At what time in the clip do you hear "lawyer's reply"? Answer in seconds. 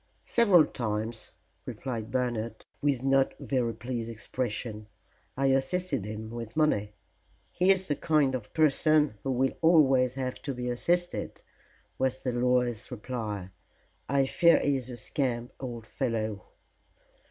12.31-13.51